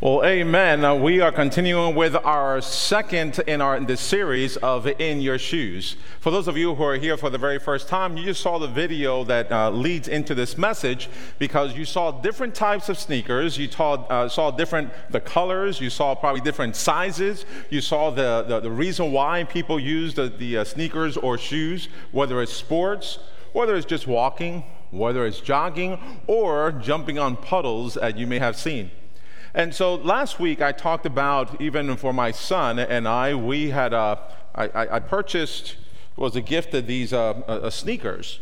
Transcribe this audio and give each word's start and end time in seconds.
Well, 0.00 0.24
amen. 0.24 1.02
We 1.02 1.20
are 1.20 1.30
continuing 1.30 1.94
with 1.94 2.16
our 2.16 2.60
second 2.60 3.38
in 3.46 3.60
our 3.60 3.78
this 3.78 4.00
series 4.00 4.56
of 4.56 4.88
In 5.00 5.20
Your 5.20 5.38
Shoes. 5.38 5.96
For 6.18 6.32
those 6.32 6.48
of 6.48 6.56
you 6.56 6.74
who 6.74 6.82
are 6.82 6.96
here 6.96 7.16
for 7.16 7.30
the 7.30 7.38
very 7.38 7.60
first 7.60 7.86
time, 7.86 8.16
you 8.16 8.24
just 8.24 8.42
saw 8.42 8.58
the 8.58 8.66
video 8.66 9.22
that 9.24 9.52
uh, 9.52 9.70
leads 9.70 10.08
into 10.08 10.34
this 10.34 10.58
message 10.58 11.08
because 11.38 11.76
you 11.76 11.84
saw 11.84 12.10
different 12.10 12.56
types 12.56 12.88
of 12.88 12.98
sneakers. 12.98 13.56
You 13.56 13.70
saw, 13.70 13.94
uh, 14.06 14.28
saw 14.28 14.50
different 14.50 14.90
the 15.10 15.20
colors. 15.20 15.80
You 15.80 15.90
saw 15.90 16.16
probably 16.16 16.40
different 16.40 16.74
sizes. 16.74 17.46
You 17.70 17.80
saw 17.80 18.10
the, 18.10 18.44
the, 18.48 18.60
the 18.60 18.72
reason 18.72 19.12
why 19.12 19.44
people 19.44 19.78
use 19.78 20.12
the, 20.12 20.28
the 20.28 20.58
uh, 20.58 20.64
sneakers 20.64 21.16
or 21.16 21.38
shoes, 21.38 21.88
whether 22.10 22.42
it's 22.42 22.52
sports, 22.52 23.20
whether 23.52 23.76
it's 23.76 23.86
just 23.86 24.08
walking, 24.08 24.64
whether 24.90 25.24
it's 25.24 25.40
jogging, 25.40 26.00
or 26.26 26.72
jumping 26.72 27.20
on 27.20 27.36
puddles 27.36 27.94
that 27.94 28.18
you 28.18 28.26
may 28.26 28.40
have 28.40 28.56
seen. 28.56 28.90
And 29.54 29.72
so 29.72 29.94
last 29.94 30.40
week 30.40 30.60
I 30.60 30.72
talked 30.72 31.06
about, 31.06 31.60
even 31.60 31.96
for 31.96 32.12
my 32.12 32.32
son 32.32 32.80
and 32.80 33.06
I, 33.06 33.34
we 33.36 33.70
had, 33.70 33.94
uh, 33.94 34.16
I, 34.52 34.96
I 34.96 34.98
purchased, 34.98 35.76
was 36.16 36.34
a 36.34 36.40
gift 36.40 36.74
of 36.74 36.88
these 36.88 37.12
uh, 37.12 37.34
uh, 37.46 37.70
sneakers 37.70 38.40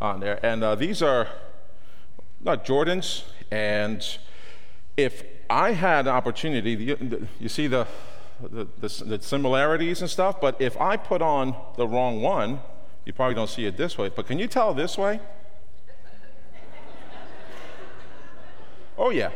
on 0.00 0.20
there. 0.20 0.40
And 0.44 0.64
uh, 0.64 0.74
these 0.74 1.02
are 1.02 1.28
not 2.40 2.64
Jordans. 2.64 3.24
And 3.50 4.02
if 4.96 5.22
I 5.50 5.72
had 5.72 6.06
an 6.06 6.14
opportunity, 6.14 6.72
you, 6.72 7.28
you 7.38 7.48
see 7.50 7.66
the, 7.66 7.86
the, 8.40 8.66
the, 8.78 9.04
the 9.04 9.22
similarities 9.22 10.00
and 10.00 10.08
stuff, 10.08 10.40
but 10.40 10.58
if 10.60 10.80
I 10.80 10.96
put 10.96 11.20
on 11.20 11.54
the 11.76 11.86
wrong 11.86 12.22
one, 12.22 12.60
you 13.04 13.12
probably 13.12 13.34
don't 13.34 13.50
see 13.50 13.66
it 13.66 13.76
this 13.76 13.98
way, 13.98 14.08
but 14.08 14.26
can 14.26 14.38
you 14.38 14.46
tell 14.46 14.72
this 14.72 14.96
way? 14.96 15.20
Oh, 19.00 19.10
yeah. 19.10 19.30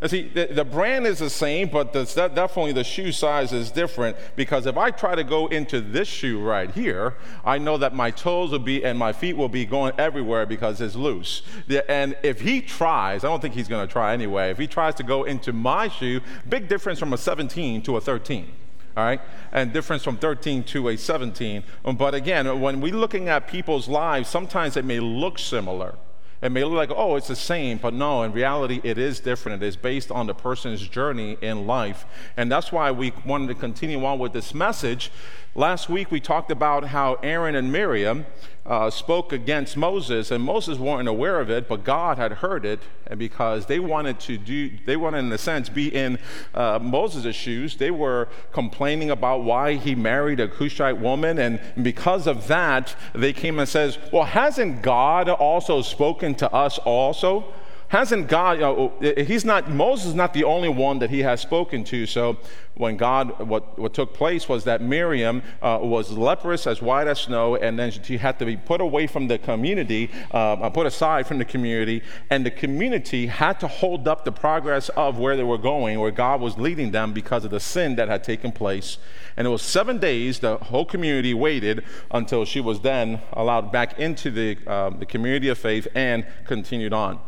And 0.00 0.10
see, 0.10 0.28
the, 0.28 0.46
the, 0.46 0.64
brand 0.64 1.06
is 1.06 1.18
the 1.18 1.30
same, 1.30 1.68
but 1.68 1.92
the, 1.92 2.04
definitely 2.34 2.72
the 2.72 2.84
shoe 2.84 3.10
size 3.10 3.52
is 3.52 3.70
different 3.72 4.16
because 4.36 4.66
if 4.66 4.76
I 4.76 4.90
try 4.92 5.16
to 5.16 5.24
go 5.24 5.48
into 5.48 5.80
this 5.80 6.06
shoe 6.06 6.40
right 6.40 6.70
here, 6.70 7.16
I 7.44 7.58
know 7.58 7.76
that 7.78 7.94
my 7.94 8.12
toes 8.12 8.52
will 8.52 8.60
be 8.60 8.84
and 8.84 8.96
my 8.96 9.12
feet 9.12 9.36
will 9.36 9.48
be 9.48 9.64
going 9.64 9.92
everywhere 9.98 10.46
because 10.46 10.80
it's 10.80 10.94
loose. 10.94 11.42
And 11.88 12.16
if 12.22 12.40
he 12.40 12.60
tries, 12.60 13.24
I 13.24 13.28
don't 13.28 13.42
think 13.42 13.54
he's 13.54 13.68
going 13.68 13.86
to 13.86 13.92
try 13.92 14.12
anyway, 14.12 14.50
if 14.50 14.58
he 14.58 14.68
tries 14.68 14.94
to 14.96 15.02
go 15.02 15.24
into 15.24 15.52
my 15.52 15.88
shoe, 15.88 16.20
big 16.48 16.68
difference 16.68 17.00
from 17.00 17.12
a 17.12 17.18
17 17.18 17.82
to 17.82 17.96
a 17.96 18.00
13 18.00 18.52
all 18.98 19.04
right? 19.04 19.20
And 19.52 19.72
difference 19.72 20.02
from 20.02 20.16
13 20.16 20.64
to 20.64 20.88
a 20.88 20.96
17. 20.96 21.62
But 21.96 22.14
again, 22.14 22.60
when 22.60 22.80
we're 22.80 22.94
looking 22.94 23.28
at 23.28 23.46
people's 23.46 23.86
lives, 23.86 24.28
sometimes 24.28 24.76
it 24.76 24.84
may 24.84 24.98
look 24.98 25.38
similar. 25.38 25.94
It 26.40 26.52
may 26.52 26.62
look 26.62 26.74
like, 26.74 26.96
oh, 26.96 27.16
it's 27.16 27.26
the 27.26 27.36
same, 27.36 27.78
but 27.78 27.92
no, 27.92 28.22
in 28.22 28.32
reality, 28.32 28.80
it 28.84 28.96
is 28.96 29.18
different. 29.18 29.60
It 29.62 29.66
is 29.66 29.76
based 29.76 30.12
on 30.12 30.26
the 30.26 30.34
person's 30.34 30.86
journey 30.86 31.36
in 31.40 31.66
life. 31.66 32.06
And 32.36 32.50
that's 32.50 32.70
why 32.70 32.92
we 32.92 33.12
wanted 33.26 33.48
to 33.48 33.54
continue 33.54 34.04
on 34.04 34.20
with 34.20 34.32
this 34.32 34.54
message 34.54 35.10
Last 35.54 35.88
week 35.88 36.10
we 36.10 36.20
talked 36.20 36.50
about 36.50 36.84
how 36.84 37.14
Aaron 37.22 37.54
and 37.54 37.72
Miriam 37.72 38.26
uh, 38.66 38.90
spoke 38.90 39.32
against 39.32 39.76
Moses, 39.76 40.30
and 40.30 40.44
Moses 40.44 40.78
weren't 40.78 41.08
aware 41.08 41.40
of 41.40 41.48
it, 41.50 41.66
but 41.66 41.84
God 41.84 42.18
had 42.18 42.32
heard 42.32 42.66
it, 42.66 42.80
and 43.06 43.18
because 43.18 43.64
they 43.66 43.80
wanted 43.80 44.20
to 44.20 44.36
do, 44.36 44.70
they 44.84 44.94
wanted, 44.94 45.20
in 45.20 45.32
a 45.32 45.38
sense, 45.38 45.70
be 45.70 45.88
in 45.88 46.18
uh, 46.54 46.78
Moses' 46.80 47.34
shoes. 47.34 47.76
They 47.78 47.90
were 47.90 48.28
complaining 48.52 49.10
about 49.10 49.42
why 49.42 49.74
he 49.74 49.94
married 49.94 50.38
a 50.38 50.48
Cushite 50.48 50.98
woman, 50.98 51.38
and 51.38 51.60
because 51.82 52.26
of 52.26 52.46
that, 52.48 52.94
they 53.14 53.32
came 53.32 53.58
and 53.58 53.68
says, 53.68 53.98
"Well, 54.12 54.24
hasn't 54.24 54.82
God 54.82 55.30
also 55.30 55.80
spoken 55.80 56.34
to 56.36 56.52
us 56.52 56.78
also?" 56.78 57.52
Hasn't 57.88 58.28
God, 58.28 58.58
you 58.58 58.60
know, 58.60 58.92
he's 59.00 59.44
not, 59.44 59.70
Moses 59.70 60.08
is 60.08 60.14
not 60.14 60.34
the 60.34 60.44
only 60.44 60.68
one 60.68 60.98
that 60.98 61.08
he 61.08 61.20
has 61.20 61.40
spoken 61.40 61.84
to. 61.84 62.04
So 62.06 62.36
when 62.74 62.98
God, 62.98 63.48
what, 63.48 63.78
what 63.78 63.94
took 63.94 64.12
place 64.12 64.46
was 64.46 64.64
that 64.64 64.82
Miriam 64.82 65.42
uh, 65.62 65.78
was 65.80 66.10
leprous 66.10 66.66
as 66.66 66.82
white 66.82 67.06
as 67.06 67.20
snow, 67.20 67.56
and 67.56 67.78
then 67.78 67.90
she 67.90 68.18
had 68.18 68.38
to 68.40 68.44
be 68.44 68.58
put 68.58 68.82
away 68.82 69.06
from 69.06 69.26
the 69.28 69.38
community, 69.38 70.10
uh, 70.32 70.68
put 70.68 70.86
aside 70.86 71.26
from 71.26 71.38
the 71.38 71.46
community, 71.46 72.02
and 72.28 72.44
the 72.44 72.50
community 72.50 73.26
had 73.26 73.58
to 73.60 73.66
hold 73.66 74.06
up 74.06 74.24
the 74.24 74.32
progress 74.32 74.90
of 74.90 75.18
where 75.18 75.34
they 75.34 75.42
were 75.42 75.58
going, 75.58 75.98
where 75.98 76.10
God 76.10 76.42
was 76.42 76.58
leading 76.58 76.90
them 76.90 77.14
because 77.14 77.44
of 77.46 77.50
the 77.50 77.60
sin 77.60 77.96
that 77.96 78.08
had 78.08 78.22
taken 78.22 78.52
place. 78.52 78.98
And 79.36 79.46
it 79.46 79.50
was 79.50 79.62
seven 79.62 79.98
days, 79.98 80.40
the 80.40 80.58
whole 80.58 80.84
community 80.84 81.32
waited 81.32 81.84
until 82.10 82.44
she 82.44 82.60
was 82.60 82.80
then 82.80 83.22
allowed 83.32 83.72
back 83.72 83.98
into 83.98 84.30
the, 84.30 84.58
uh, 84.66 84.90
the 84.90 85.06
community 85.06 85.48
of 85.48 85.56
faith 85.56 85.88
and 85.94 86.26
continued 86.44 86.92
on. 86.92 87.18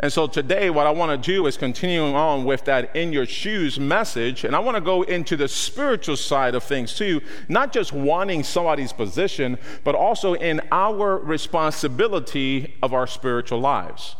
And 0.00 0.12
so 0.12 0.28
today, 0.28 0.70
what 0.70 0.86
I 0.86 0.90
want 0.90 1.10
to 1.10 1.32
do 1.32 1.46
is 1.48 1.56
continuing 1.56 2.14
on 2.14 2.44
with 2.44 2.64
that 2.66 2.94
in 2.94 3.12
your 3.12 3.26
shoes 3.26 3.80
message. 3.80 4.44
And 4.44 4.54
I 4.54 4.60
want 4.60 4.76
to 4.76 4.80
go 4.80 5.02
into 5.02 5.36
the 5.36 5.48
spiritual 5.48 6.16
side 6.16 6.54
of 6.54 6.62
things 6.62 6.94
too, 6.94 7.20
not 7.48 7.72
just 7.72 7.92
wanting 7.92 8.44
somebody's 8.44 8.92
position, 8.92 9.58
but 9.82 9.96
also 9.96 10.34
in 10.34 10.60
our 10.70 11.18
responsibility 11.18 12.76
of 12.80 12.94
our 12.94 13.08
spiritual 13.08 13.58
lives. 13.58 14.14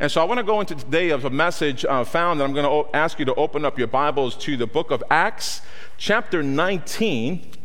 And 0.00 0.12
so 0.12 0.20
I 0.20 0.24
want 0.24 0.38
to 0.38 0.44
go 0.44 0.60
into 0.60 0.74
today 0.74 1.10
of 1.10 1.24
a 1.24 1.30
message 1.30 1.86
uh, 1.86 2.04
found, 2.04 2.40
and 2.40 2.48
I'm 2.48 2.54
going 2.54 2.84
to 2.84 2.94
ask 2.94 3.18
you 3.18 3.24
to 3.24 3.34
open 3.36 3.64
up 3.64 3.78
your 3.78 3.88
Bibles 3.88 4.36
to 4.38 4.56
the 4.58 4.66
book 4.66 4.90
of 4.90 5.02
Acts, 5.10 5.62
chapter 5.96 6.42
19. 6.42 7.61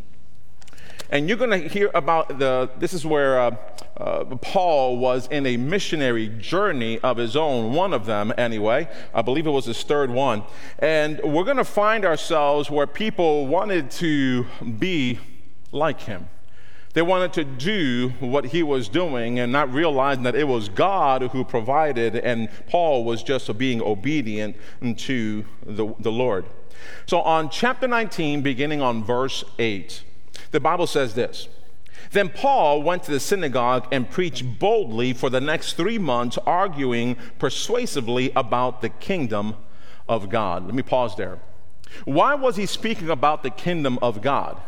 And 1.10 1.28
you're 1.28 1.38
going 1.38 1.62
to 1.62 1.68
hear 1.68 1.90
about 1.94 2.40
the, 2.40 2.70
this 2.78 2.94
is 2.94 3.06
where 3.06 3.40
uh, 3.40 3.56
uh, 3.98 4.24
Paul 4.42 4.98
was 4.98 5.28
in 5.28 5.46
a 5.46 5.58
missionary 5.58 6.28
journey 6.28 7.00
of 7.00 7.18
his 7.18 7.36
own, 7.36 7.74
one 7.74 7.94
of 7.94 8.06
them 8.06 8.34
anyway. 8.38 8.90
I 9.14 9.22
believe 9.22 9.48
it 9.48 9.52
was 9.52 9.66
his 9.66 9.82
third 9.84 10.10
one. 10.10 10.44
And 10.80 11.22
we're 11.24 11.46
going 11.46 11.58
to 11.58 11.64
find 11.64 12.06
ourselves 12.06 12.70
where 12.70 12.88
people 12.88 13.48
wanted 13.48 13.90
to 13.92 14.46
be 14.80 15.20
like 15.72 16.02
him. 16.02 16.30
They 16.94 17.04
wanted 17.04 17.34
to 17.34 17.44
do 17.44 18.10
what 18.20 18.46
he 18.46 18.64
was 18.64 18.90
doing 18.90 19.40
and 19.40 19.52
not 19.52 19.72
realizing 19.72 20.24
that 20.24 20.36
it 20.36 20.48
was 20.48 20.68
God 20.68 21.22
who 21.22 21.44
provided, 21.44 22.16
and 22.16 22.50
Paul 22.68 23.06
was 23.06 23.22
just 23.22 23.56
being 23.56 23.84
obedient 23.84 24.56
to 24.82 25.46
the, 25.64 25.94
the 26.00 26.12
Lord. 26.12 26.46
So, 27.06 27.22
on 27.22 27.52
chapter 27.52 27.88
19, 27.88 28.42
beginning 28.42 28.82
on 28.82 29.04
verse 29.04 29.44
8, 29.60 30.04
the 30.52 30.60
Bible 30.60 30.88
says 30.88 31.14
this 31.14 31.48
Then 32.12 32.30
Paul 32.30 32.84
went 32.84 33.04
to 33.04 33.12
the 33.12 33.20
synagogue 33.20 33.88
and 33.92 34.10
preached 34.10 34.60
boldly 34.60 35.14
for 35.14 35.30
the 35.30 35.42
next 35.42 35.74
three 35.74 35.98
months, 35.98 36.38
arguing 36.46 37.18
persuasively 37.40 38.32
about 38.36 38.82
the 38.82 38.90
kingdom 38.90 39.56
of 40.08 40.30
God. 40.30 40.66
Let 40.66 40.76
me 40.76 40.84
pause 40.84 41.16
there. 41.16 41.40
Why 42.06 42.36
was 42.36 42.56
he 42.56 42.66
speaking 42.66 43.10
about 43.10 43.44
the 43.44 43.50
kingdom 43.50 43.98
of 44.02 44.22
God? 44.22 44.62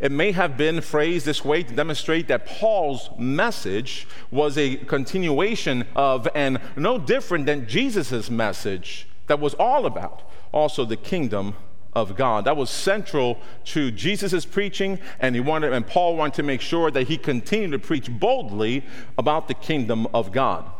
It 0.00 0.12
may 0.12 0.32
have 0.32 0.56
been 0.56 0.80
phrased 0.80 1.26
this 1.26 1.44
way 1.44 1.62
to 1.62 1.74
demonstrate 1.74 2.28
that 2.28 2.46
Paul's 2.46 3.08
message 3.18 4.06
was 4.30 4.58
a 4.58 4.76
continuation 4.76 5.84
of 5.94 6.28
and 6.34 6.60
no 6.76 6.98
different 6.98 7.46
than 7.46 7.66
Jesus' 7.66 8.28
message 8.28 9.08
that 9.26 9.40
was 9.40 9.54
all 9.54 9.86
about 9.86 10.22
also 10.52 10.84
the 10.84 10.96
kingdom 10.96 11.54
of 11.96 12.14
God. 12.14 12.44
That 12.44 12.56
was 12.56 12.68
central 12.68 13.38
to 13.64 13.90
Jesus' 13.90 14.44
preaching, 14.44 15.00
and 15.18 15.34
he 15.34 15.40
wanted, 15.40 15.72
and 15.72 15.84
Paul 15.84 16.14
wanted 16.14 16.34
to 16.34 16.42
make 16.42 16.60
sure 16.60 16.90
that 16.90 17.08
he 17.08 17.16
continued 17.16 17.72
to 17.72 17.78
preach 17.78 18.08
boldly 18.10 18.84
about 19.16 19.48
the 19.48 19.54
kingdom 19.54 20.06
of 20.12 20.30
God. 20.30 20.70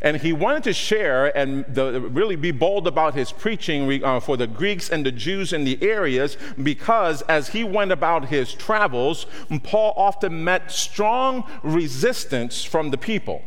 And 0.00 0.16
he 0.16 0.32
wanted 0.32 0.64
to 0.64 0.72
share 0.72 1.36
and 1.36 1.64
the, 1.66 2.00
really 2.00 2.36
be 2.36 2.50
bold 2.50 2.86
about 2.86 3.14
his 3.14 3.30
preaching 3.30 4.02
uh, 4.02 4.20
for 4.20 4.36
the 4.36 4.46
Greeks 4.46 4.88
and 4.88 5.04
the 5.06 5.12
Jews 5.12 5.52
in 5.52 5.64
the 5.64 5.80
areas 5.80 6.36
because 6.60 7.22
as 7.22 7.50
he 7.50 7.62
went 7.62 7.92
about 7.92 8.26
his 8.26 8.52
travels, 8.52 9.26
Paul 9.62 9.94
often 9.96 10.42
met 10.42 10.72
strong 10.72 11.44
resistance 11.62 12.64
from 12.64 12.90
the 12.90 12.98
people. 12.98 13.42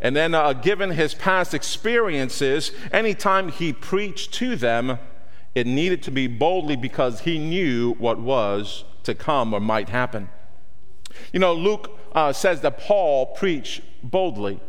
And 0.00 0.16
then, 0.16 0.34
uh, 0.34 0.54
given 0.54 0.90
his 0.90 1.14
past 1.14 1.54
experiences, 1.54 2.72
anytime 2.90 3.50
he 3.50 3.72
preached 3.72 4.32
to 4.34 4.56
them, 4.56 4.98
it 5.54 5.66
needed 5.66 6.02
to 6.04 6.10
be 6.10 6.26
boldly 6.26 6.76
because 6.76 7.20
he 7.20 7.38
knew 7.38 7.94
what 7.94 8.18
was 8.18 8.84
to 9.02 9.14
come 9.14 9.52
or 9.52 9.60
might 9.60 9.88
happen. 9.88 10.30
You 11.32 11.40
know, 11.40 11.52
Luke 11.52 11.98
uh, 12.14 12.32
says 12.32 12.60
that 12.62 12.78
Paul 12.78 13.26
preached 13.26 13.82
boldly. 14.02 14.60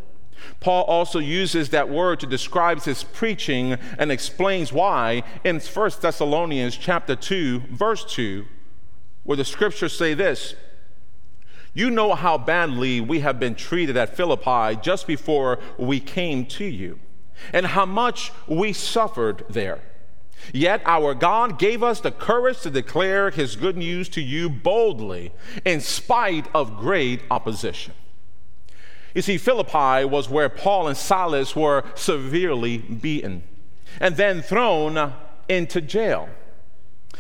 Paul 0.59 0.83
also 0.83 1.19
uses 1.19 1.69
that 1.69 1.89
word 1.89 2.19
to 2.19 2.27
describe 2.27 2.83
his 2.83 3.03
preaching 3.03 3.77
and 3.97 4.11
explains 4.11 4.73
why 4.73 5.23
in 5.43 5.59
1 5.59 5.91
Thessalonians 6.01 6.75
chapter 6.75 7.15
2 7.15 7.61
verse 7.71 8.03
2 8.13 8.45
where 9.23 9.37
the 9.37 9.45
scriptures 9.45 9.97
say 9.97 10.13
this 10.13 10.55
You 11.73 11.89
know 11.89 12.13
how 12.13 12.37
badly 12.37 12.99
we 12.99 13.21
have 13.21 13.39
been 13.39 13.55
treated 13.55 13.95
at 13.95 14.17
Philippi 14.17 14.77
just 14.81 15.07
before 15.07 15.59
we 15.77 16.01
came 16.01 16.45
to 16.47 16.65
you 16.65 16.99
and 17.53 17.67
how 17.67 17.85
much 17.85 18.33
we 18.47 18.73
suffered 18.73 19.45
there 19.49 19.81
Yet 20.51 20.81
our 20.85 21.13
God 21.13 21.59
gave 21.59 21.83
us 21.83 21.99
the 21.99 22.11
courage 22.11 22.61
to 22.61 22.69
declare 22.69 23.29
his 23.29 23.55
good 23.55 23.77
news 23.77 24.09
to 24.09 24.21
you 24.21 24.49
boldly 24.49 25.31
in 25.63 25.79
spite 25.79 26.47
of 26.53 26.77
great 26.77 27.21
opposition. 27.31 27.93
You 29.15 29.21
see, 29.21 29.37
Philippi 29.37 30.05
was 30.05 30.27
where 30.29 30.49
Paul 30.49 30.87
and 30.87 30.97
Silas 30.97 31.55
were 31.55 31.83
severely 31.95 32.79
beaten. 32.79 33.43
and 33.99 34.17
then 34.17 34.41
thrown 34.41 35.13
into 35.47 35.79
jail. 35.81 36.29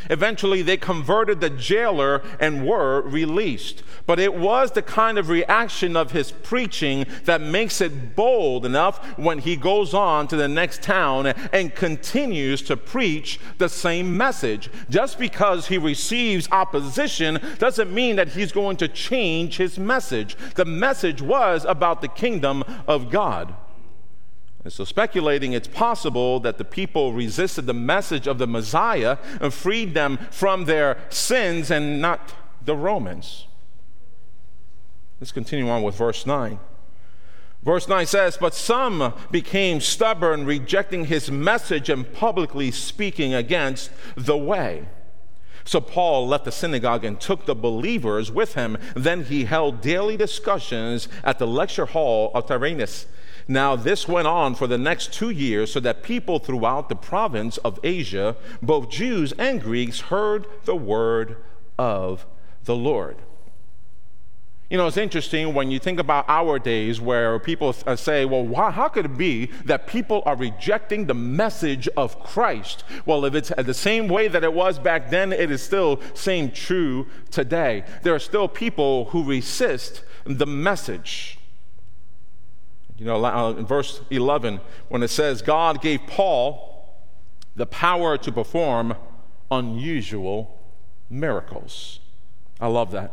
Eventually, 0.09 0.61
they 0.61 0.77
converted 0.77 1.39
the 1.39 1.49
jailer 1.49 2.21
and 2.39 2.67
were 2.67 3.01
released. 3.01 3.83
But 4.05 4.19
it 4.19 4.35
was 4.35 4.71
the 4.71 4.81
kind 4.81 5.17
of 5.17 5.29
reaction 5.29 5.95
of 5.95 6.11
his 6.11 6.31
preaching 6.31 7.05
that 7.23 7.41
makes 7.41 7.79
it 7.79 8.15
bold 8.15 8.65
enough 8.65 9.17
when 9.17 9.39
he 9.39 9.55
goes 9.55 9.93
on 9.93 10.27
to 10.27 10.35
the 10.35 10.47
next 10.47 10.81
town 10.81 11.27
and 11.27 11.73
continues 11.73 12.61
to 12.63 12.75
preach 12.75 13.39
the 13.59 13.69
same 13.69 14.17
message. 14.17 14.69
Just 14.89 15.17
because 15.17 15.67
he 15.67 15.77
receives 15.77 16.49
opposition 16.51 17.39
doesn't 17.59 17.93
mean 17.93 18.17
that 18.17 18.29
he's 18.29 18.51
going 18.51 18.77
to 18.77 18.87
change 18.87 19.57
his 19.57 19.79
message. 19.79 20.35
The 20.55 20.65
message 20.65 21.21
was 21.21 21.65
about 21.65 22.01
the 22.01 22.07
kingdom 22.09 22.63
of 22.87 23.09
God. 23.09 23.55
And 24.63 24.71
so, 24.71 24.85
speculating, 24.85 25.51
it's 25.51 25.67
possible 25.67 26.39
that 26.39 26.57
the 26.57 26.63
people 26.63 27.11
resisted 27.11 27.65
the 27.65 27.73
message 27.73 28.27
of 28.27 28.37
the 28.37 28.47
Messiah 28.47 29.17
and 29.41 29.53
freed 29.53 29.93
them 29.93 30.17
from 30.31 30.65
their 30.65 30.97
sins 31.09 31.69
and 31.69 32.01
not 32.01 32.33
the 32.63 32.75
Romans. 32.75 33.47
Let's 35.19 35.33
continue 35.33 35.69
on 35.69 35.83
with 35.83 35.95
verse 35.95 36.25
9. 36.25 36.59
Verse 37.61 37.87
9 37.87 38.05
says, 38.05 38.37
But 38.37 38.53
some 38.53 39.13
became 39.31 39.81
stubborn, 39.81 40.45
rejecting 40.45 41.05
his 41.05 41.31
message 41.31 41.89
and 41.89 42.11
publicly 42.13 42.71
speaking 42.71 43.33
against 43.33 43.89
the 44.15 44.37
way. 44.37 44.87
So 45.65 45.79
Paul 45.79 46.27
left 46.27 46.43
the 46.45 46.51
synagogue 46.51 47.05
and 47.05 47.19
took 47.19 47.45
the 47.45 47.55
believers 47.55 48.31
with 48.31 48.55
him. 48.55 48.77
Then 48.95 49.25
he 49.25 49.45
held 49.45 49.79
daily 49.81 50.17
discussions 50.17 51.07
at 51.23 51.39
the 51.39 51.47
lecture 51.47 51.85
hall 51.85 52.31
of 52.33 52.47
Tyrannus 52.47 53.05
now, 53.47 53.75
this 53.75 54.07
went 54.07 54.27
on 54.27 54.55
for 54.55 54.67
the 54.67 54.77
next 54.77 55.11
two 55.13 55.29
years, 55.29 55.71
so 55.71 55.79
that 55.81 56.03
people 56.03 56.39
throughout 56.39 56.89
the 56.89 56.95
province 56.95 57.57
of 57.57 57.79
Asia, 57.83 58.35
both 58.61 58.89
Jews 58.89 59.33
and 59.33 59.61
Greeks, 59.61 60.01
heard 60.01 60.47
the 60.65 60.75
word 60.75 61.37
of 61.77 62.25
the 62.63 62.75
Lord. 62.75 63.17
You 64.69 64.77
know, 64.77 64.87
it's 64.87 64.97
interesting 64.97 65.53
when 65.53 65.69
you 65.69 65.77
think 65.77 65.99
about 65.99 66.25
our 66.27 66.57
days 66.57 66.99
where 66.99 67.37
people 67.37 67.75
uh, 67.85 67.95
say, 67.95 68.25
well, 68.25 68.43
why, 68.43 68.71
how 68.71 68.87
could 68.87 69.05
it 69.05 69.17
be 69.17 69.51
that 69.65 69.85
people 69.85 70.23
are 70.25 70.35
rejecting 70.35 71.05
the 71.05 71.13
message 71.13 71.87
of 71.89 72.19
Christ? 72.23 72.83
Well, 73.05 73.23
if 73.25 73.35
it's 73.35 73.51
the 73.55 73.73
same 73.73 74.07
way 74.07 74.29
that 74.29 74.43
it 74.43 74.51
was 74.51 74.79
back 74.79 75.11
then, 75.11 75.31
it 75.31 75.51
is 75.51 75.61
still 75.61 75.99
same 76.15 76.49
true 76.49 77.07
today. 77.29 77.83
There 78.01 78.15
are 78.15 78.19
still 78.19 78.47
people 78.47 79.05
who 79.05 79.23
resist 79.23 80.01
the 80.25 80.47
message. 80.47 81.37
You 82.97 83.05
know, 83.05 83.25
uh, 83.25 83.51
in 83.51 83.65
verse 83.65 84.01
11, 84.09 84.61
when 84.89 85.03
it 85.03 85.09
says, 85.09 85.41
God 85.41 85.81
gave 85.81 86.05
Paul 86.07 86.69
the 87.55 87.65
power 87.65 88.17
to 88.17 88.31
perform 88.31 88.95
unusual 89.51 90.59
miracles. 91.09 91.99
I 92.59 92.67
love 92.67 92.91
that. 92.91 93.11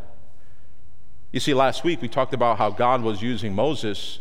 You 1.32 1.40
see, 1.40 1.54
last 1.54 1.84
week 1.84 2.02
we 2.02 2.08
talked 2.08 2.34
about 2.34 2.58
how 2.58 2.70
God 2.70 3.02
was 3.02 3.22
using 3.22 3.54
Moses. 3.54 4.18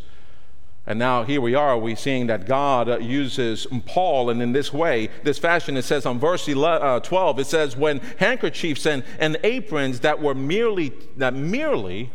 And 0.85 0.97
now 0.97 1.23
here 1.23 1.41
we 1.41 1.55
are, 1.55 1.77
we're 1.77 1.95
seeing 1.95 2.27
that 2.27 2.45
God 2.45 2.89
uh, 2.89 2.97
uses 2.97 3.67
Paul, 3.85 4.29
and 4.29 4.41
in 4.41 4.53
this 4.53 4.73
way, 4.73 5.09
this 5.23 5.37
fashion, 5.37 5.77
it 5.77 5.83
says 5.83 6.05
on 6.05 6.19
verse 6.19 6.47
uh, 6.47 6.99
12, 6.99 7.39
it 7.39 7.47
says, 7.47 7.75
when 7.75 7.99
handkerchiefs 8.17 8.85
and, 8.85 9.03
and 9.19 9.37
aprons 9.43 9.99
that 10.01 10.21
were 10.21 10.33
merely, 10.33 10.93
that 11.17 11.33
merely 11.33 12.11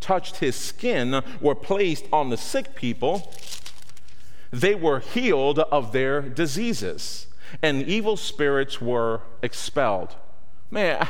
touched 0.00 0.36
his 0.36 0.56
skin 0.56 1.22
were 1.40 1.54
placed 1.54 2.06
on 2.12 2.30
the 2.30 2.36
sick 2.36 2.74
people, 2.74 3.32
they 4.50 4.74
were 4.74 5.00
healed 5.00 5.58
of 5.58 5.92
their 5.92 6.22
diseases, 6.22 7.26
and 7.62 7.82
evil 7.82 8.16
spirits 8.16 8.80
were 8.80 9.22
expelled. 9.42 10.16
Man, 10.70 11.08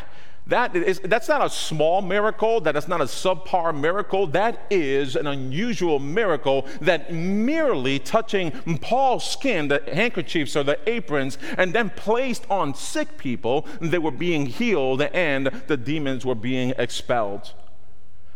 that 0.48 0.74
is, 0.74 0.98
that's 1.00 1.28
not 1.28 1.44
a 1.44 1.50
small 1.50 2.00
miracle. 2.00 2.60
That 2.62 2.74
is 2.74 2.88
not 2.88 3.02
a 3.02 3.04
subpar 3.04 3.78
miracle. 3.78 4.26
That 4.26 4.66
is 4.70 5.14
an 5.14 5.26
unusual 5.26 5.98
miracle 5.98 6.66
that 6.80 7.12
merely 7.12 7.98
touching 7.98 8.52
Paul's 8.80 9.30
skin, 9.30 9.68
the 9.68 9.82
handkerchiefs 9.92 10.56
or 10.56 10.62
the 10.62 10.78
aprons, 10.88 11.36
and 11.58 11.74
then 11.74 11.90
placed 11.90 12.50
on 12.50 12.74
sick 12.74 13.18
people, 13.18 13.66
they 13.80 13.98
were 13.98 14.10
being 14.10 14.46
healed 14.46 15.02
and 15.02 15.48
the 15.66 15.76
demons 15.76 16.24
were 16.24 16.34
being 16.34 16.72
expelled. 16.78 17.52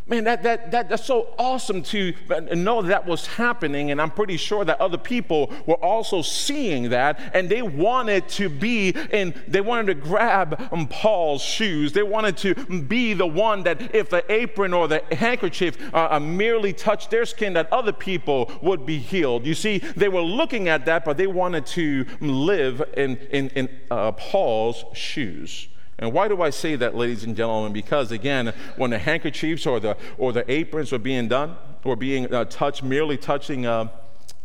Man, 0.05 0.25
that, 0.25 0.43
that, 0.43 0.73
that, 0.73 0.89
that's 0.89 1.05
so 1.05 1.33
awesome 1.39 1.83
to 1.85 2.13
know 2.55 2.83
that 2.83 3.07
was 3.07 3.27
happening. 3.27 3.93
And 3.93 4.01
I'm 4.01 4.11
pretty 4.11 4.37
sure 4.37 4.65
that 4.65 4.81
other 4.81 4.99
people 4.99 5.53
were 5.65 5.77
also 5.77 6.23
seeing 6.23 6.91
that. 6.91 7.21
And 7.33 7.49
they 7.49 7.63
wanted 7.63 8.29
to 8.31 8.49
be 8.49 8.91
in, 9.13 9.33
they 9.47 9.61
wanted 9.61 9.87
to 9.87 9.95
grab 9.95 10.59
Paul's 10.91 11.41
shoes. 11.41 11.93
They 11.93 12.03
wanted 12.03 12.37
to 12.39 12.55
be 12.83 13.15
the 13.15 13.27
one 13.27 13.63
that 13.63 13.95
if 13.95 14.11
the 14.11 14.31
apron 14.31 14.75
or 14.75 14.89
the 14.89 15.05
handkerchief 15.13 15.79
uh, 15.95 16.09
uh, 16.11 16.21
merely 16.21 16.73
touched 16.73 17.11
their 17.11 17.25
skin, 17.25 17.53
that 17.53 17.73
other 17.73 17.93
people 17.93 18.51
would 18.61 18.85
be 18.85 18.99
healed. 18.99 19.47
You 19.47 19.55
see, 19.55 19.79
they 19.79 20.09
were 20.09 20.21
looking 20.21 20.69
at 20.69 20.85
that, 20.87 21.05
but 21.05 21.17
they 21.17 21.29
wanted 21.29 21.65
to 21.67 22.07
live 22.21 22.83
in, 22.97 23.19
in, 23.31 23.51
in 23.51 23.69
uh, 23.89 24.13
Paul's 24.13 24.85
shoes. 24.95 25.69
And 26.03 26.13
why 26.13 26.27
do 26.27 26.43
I 26.43 26.51
say 26.51 26.75
that, 26.75 26.97
ladies 26.97 27.23
and 27.23 27.37
gentlemen? 27.37 27.73
Because 27.73 28.11
again, 28.11 28.53
when 28.75 28.91
the 28.91 28.99
handkerchiefs 28.99 29.67
or 29.67 29.79
the, 29.79 29.97
or 30.19 30.33
the 30.33 30.45
aprons 30.51 30.91
were 30.91 30.99
being 30.99 31.29
done, 31.29 31.55
or 31.85 31.95
being 31.95 32.35
uh, 32.35 32.45
touched, 32.47 32.83
merely 32.83 33.17
touching 33.17 33.67
uh, 33.67 33.87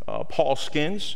uh, 0.07 0.23
Paul's 0.25 0.59
skins, 0.59 1.15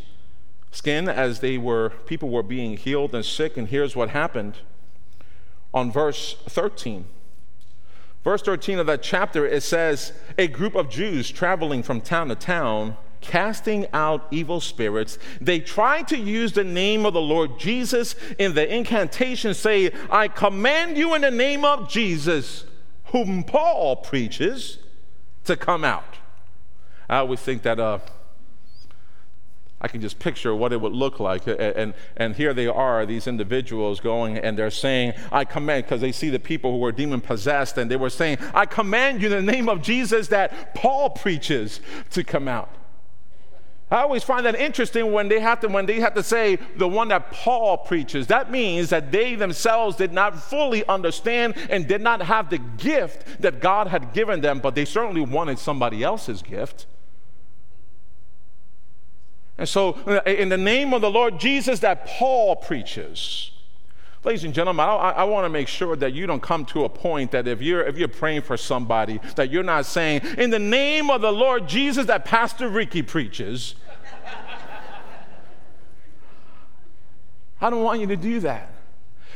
skin 0.72 1.08
as 1.08 1.42
they 1.42 1.60
were, 1.60 1.92
people 2.08 2.30
were 2.30 2.42
being 2.42 2.76
healed 2.76 3.14
and 3.14 3.24
sick. 3.24 3.56
And 3.56 3.68
here's 3.68 3.96
what 3.96 4.10
happened 4.10 4.58
on 5.76 5.92
verse 5.92 6.36
13. 6.50 7.06
Verse 8.24 8.42
13 8.42 8.80
of 8.80 8.88
that 8.88 9.04
chapter, 9.04 9.46
it 9.46 9.62
says, 9.62 10.12
A 10.40 10.48
group 10.48 10.74
of 10.74 10.90
Jews 10.90 11.30
traveling 11.30 11.84
from 11.84 12.02
town 12.02 12.30
to 12.30 12.36
town 12.36 12.98
casting 13.22 13.88
out 13.94 14.28
evil 14.32 14.60
spirits. 14.60 15.18
They 15.40 15.60
try 15.60 16.02
to 16.04 16.18
use 16.18 16.54
the 16.54 16.64
name 16.64 17.06
of 17.06 17.14
the 17.14 17.22
Lord 17.22 17.60
Jesus 17.60 18.16
in 18.38 18.54
the 18.54 18.76
incantation, 18.76 19.54
say, 19.54 19.92
I 20.10 20.28
command 20.28 20.98
you 20.98 21.14
in 21.14 21.22
the 21.22 21.32
name 21.32 21.64
of 21.64 21.90
Jesus, 21.90 22.66
whom 23.06 23.44
Paul 23.44 23.98
preaches, 23.98 24.80
to 25.46 25.56
come 25.56 25.84
out. 25.84 26.18
I 27.10 27.18
always 27.18 27.40
think 27.40 27.64
that 27.64 27.80
uh, 27.80 28.00
I 29.82 29.88
can 29.88 30.00
just 30.00 30.20
picture 30.20 30.56
what 30.56 30.72
it 30.72 30.80
would 30.80 30.94
look 30.94 31.20
like. 31.20 31.48
And, 31.48 31.94
and 32.16 32.36
here 32.36 32.54
they 32.54 32.68
are, 32.68 33.06
these 33.06 33.26
individuals 33.26 34.00
going 34.00 34.38
and 34.38 34.58
they're 34.58 34.70
saying, 34.70 35.14
I 35.32 35.44
command, 35.44 35.86
because 35.86 36.02
they 36.02 36.12
see 36.12 36.30
the 36.30 36.40
people 36.40 36.72
who 36.72 36.78
were 36.78 36.92
demon 36.92 37.20
possessed, 37.20 37.78
and 37.78 37.90
they 37.90 37.96
were 37.96 38.12
saying, 38.12 38.38
I 38.54 38.68
command 38.68 39.22
you 39.22 39.34
in 39.34 39.46
the 39.46 39.52
name 39.52 39.68
of 39.68 39.82
Jesus 39.82 40.28
that 40.28 40.76
Paul 40.76 41.10
preaches 41.10 41.82
to 42.12 42.24
come 42.24 42.48
out. 42.48 42.70
I 43.92 44.04
always 44.04 44.24
find 44.24 44.46
that 44.46 44.56
interesting 44.56 45.12
when 45.12 45.28
they 45.28 45.42
have 45.42 45.60
to 45.60 45.68
when 45.68 45.86
they 45.86 46.00
have 46.00 46.14
to 46.14 46.24
say 46.24 46.58
the 46.78 46.88
one 46.88 47.10
that 47.10 47.30
Paul 47.30 47.78
preaches. 47.78 48.28
That 48.28 48.50
means 48.50 48.90
that 48.90 49.12
they 49.12 49.36
themselves 49.36 49.98
did 49.98 50.14
not 50.14 50.42
fully 50.42 50.86
understand 50.88 51.56
and 51.70 51.86
did 51.86 52.00
not 52.00 52.22
have 52.22 52.50
the 52.50 52.58
gift 52.58 53.42
that 53.42 53.60
God 53.60 53.88
had 53.88 54.14
given 54.14 54.40
them, 54.40 54.60
but 54.60 54.76
they 54.76 54.86
certainly 54.86 55.20
wanted 55.20 55.60
somebody 55.60 56.04
else's 56.04 56.42
gift. 56.42 56.86
And 59.58 59.68
so, 59.68 59.94
in 60.26 60.48
the 60.48 60.58
name 60.58 60.94
of 60.94 61.02
the 61.02 61.12
Lord 61.12 61.38
Jesus 61.38 61.82
that 61.82 62.08
Paul 62.08 62.56
preaches, 62.56 63.52
Ladies 64.24 64.44
and 64.44 64.54
gentlemen, 64.54 64.86
I, 64.86 65.12
I 65.12 65.24
want 65.24 65.46
to 65.46 65.50
make 65.50 65.68
sure 65.68 65.96
that 65.96 66.14
you 66.14 66.28
don't 66.28 66.44
come 66.44 66.64
to 66.66 66.84
a 66.84 66.90
point 66.90 67.32
that 67.32 67.48
if 67.48 67.60
you're, 67.60 67.82
if 67.82 67.98
you're 67.98 68.08
praying 68.08 68.44
for 68.44 68.56
somebody, 68.56 69.20
that 69.36 69.50
you're 69.50 69.64
not 69.64 69.88
saying, 69.88 70.22
in 70.38 70.52
the 70.52 70.60
name 70.60 71.10
of 71.10 71.22
the 71.22 71.32
Lord 71.32 71.68
Jesus 71.68 72.06
that 72.06 72.24
Pastor 72.24 72.70
Ricky 72.70 73.02
preaches. 73.02 73.74
I 77.62 77.72
don't 77.72 77.84
want 77.84 78.00
you 78.00 78.06
to 78.08 78.16
do 78.16 78.40
that. 78.42 78.71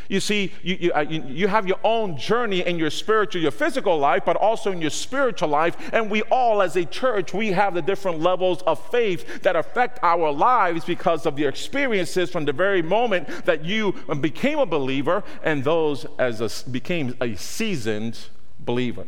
You 0.09 0.19
see, 0.19 0.51
you, 0.61 0.77
you, 0.79 0.91
uh, 0.93 1.01
you, 1.01 1.47
have 1.47 1.67
your 1.67 1.79
own 1.83 2.17
journey 2.17 2.65
in 2.65 2.77
your 2.77 2.89
spiritual, 2.89 3.41
your 3.41 3.51
physical 3.51 3.97
life, 3.97 4.23
but 4.25 4.35
also 4.35 4.71
in 4.71 4.81
your 4.81 4.91
spiritual 4.91 5.49
life. 5.49 5.75
And 5.93 6.11
we 6.11 6.21
all, 6.23 6.61
as 6.61 6.75
a 6.75 6.85
church, 6.85 7.33
we 7.33 7.51
have 7.51 7.73
the 7.73 7.81
different 7.81 8.19
levels 8.19 8.61
of 8.63 8.83
faith 8.91 9.41
that 9.43 9.55
affect 9.55 9.99
our 10.03 10.31
lives 10.31 10.85
because 10.85 11.25
of 11.25 11.39
your 11.39 11.49
experiences 11.49 12.29
from 12.29 12.45
the 12.45 12.53
very 12.53 12.81
moment 12.81 13.27
that 13.45 13.65
you 13.65 13.93
became 14.21 14.59
a 14.59 14.65
believer 14.65 15.23
and 15.43 15.63
those 15.63 16.05
as 16.19 16.41
a, 16.41 16.69
became 16.69 17.15
a 17.21 17.35
seasoned 17.35 18.17
believer 18.59 19.05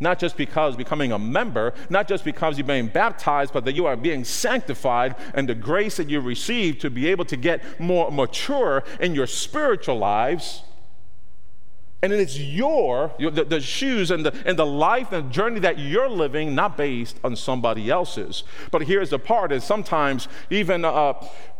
not 0.00 0.18
just 0.18 0.36
because 0.36 0.76
becoming 0.76 1.12
a 1.12 1.18
member, 1.18 1.74
not 1.90 2.08
just 2.08 2.24
because 2.24 2.58
you're 2.58 2.66
being 2.66 2.88
baptized, 2.88 3.52
but 3.52 3.64
that 3.64 3.74
you 3.74 3.86
are 3.86 3.96
being 3.96 4.24
sanctified 4.24 5.16
and 5.34 5.48
the 5.48 5.54
grace 5.54 5.96
that 5.96 6.08
you 6.08 6.20
receive 6.20 6.78
to 6.78 6.90
be 6.90 7.08
able 7.08 7.24
to 7.24 7.36
get 7.36 7.80
more 7.80 8.10
mature 8.10 8.84
in 9.00 9.14
your 9.14 9.26
spiritual 9.26 9.98
lives. 9.98 10.62
And 12.00 12.12
it's 12.12 12.38
your, 12.38 13.12
the, 13.18 13.44
the, 13.44 13.60
shoes 13.60 14.12
and 14.12 14.24
the, 14.24 14.32
and 14.46 14.56
the 14.56 14.66
life 14.66 15.10
and 15.10 15.32
journey 15.32 15.58
that 15.60 15.80
you're 15.80 16.08
living, 16.08 16.54
not 16.54 16.76
based 16.76 17.18
on 17.24 17.34
somebody 17.34 17.90
else's. 17.90 18.44
But 18.70 18.82
here's 18.82 19.10
the 19.10 19.18
part 19.18 19.50
is 19.50 19.64
sometimes, 19.64 20.28
even, 20.48 20.84
uh, 20.84 21.14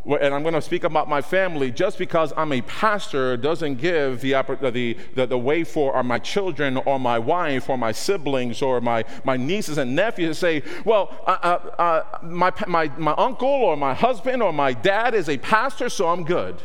and 0.05 0.33
I'm 0.33 0.43
going 0.43 0.55
to 0.55 0.63
speak 0.63 0.85
about 0.85 1.09
my 1.09 1.23
family, 1.23 1.73
just 1.73 1.99
because 1.99 2.33
I'm 2.37 2.53
a 2.53 2.61
pastor 2.63 3.37
doesn't 3.37 3.77
give 3.77 4.21
the, 4.21 4.31
the, 4.73 4.97
the, 5.17 5.27
the 5.27 5.39
way 5.39 5.65
for 5.65 5.97
or 5.97 6.05
my 6.05 6.21
children 6.21 6.77
or 6.77 7.01
my 7.01 7.19
wife 7.19 7.69
or 7.69 7.77
my 7.77 7.91
siblings 7.91 8.63
or 8.63 8.81
my, 8.81 9.05
my 9.25 9.37
nieces 9.37 9.77
and 9.77 9.97
nephews 9.97 10.37
to 10.37 10.41
say, 10.41 10.63
well, 10.85 11.17
uh, 11.27 11.37
uh, 11.43 11.83
uh 11.83 12.19
my, 12.23 12.53
my, 12.69 12.87
my 12.97 13.15
uncle 13.19 13.49
or 13.49 13.77
my 13.77 13.93
husband 13.93 14.41
or 14.41 14.53
my 14.53 14.73
dad 14.73 15.15
is 15.15 15.29
a 15.29 15.39
pastor, 15.39 15.89
so 15.89 16.07
I'm 16.07 16.23
good. 16.23 16.63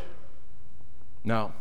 No. 1.23 1.53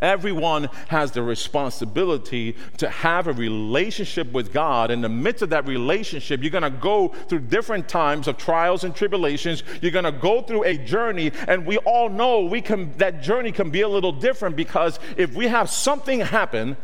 Everyone 0.00 0.68
has 0.88 1.12
the 1.12 1.22
responsibility 1.22 2.54
to 2.76 2.88
have 2.88 3.26
a 3.26 3.32
relationship 3.32 4.30
with 4.32 4.52
God. 4.52 4.90
In 4.90 5.00
the 5.00 5.08
midst 5.08 5.42
of 5.42 5.50
that 5.50 5.66
relationship, 5.66 6.42
you're 6.42 6.50
going 6.50 6.62
to 6.62 6.70
go 6.70 7.08
through 7.08 7.40
different 7.40 7.88
times 7.88 8.28
of 8.28 8.36
trials 8.36 8.84
and 8.84 8.94
tribulations. 8.94 9.62
You're 9.80 9.92
going 9.92 10.04
to 10.04 10.12
go 10.12 10.42
through 10.42 10.64
a 10.64 10.76
journey, 10.76 11.32
and 11.48 11.64
we 11.64 11.78
all 11.78 12.10
know 12.10 12.40
we 12.42 12.60
can, 12.60 12.92
that 12.98 13.22
journey 13.22 13.52
can 13.52 13.70
be 13.70 13.80
a 13.80 13.88
little 13.88 14.12
different 14.12 14.54
because 14.54 14.98
if 15.16 15.34
we 15.34 15.48
have 15.48 15.70
something 15.70 16.20
happen, 16.20 16.76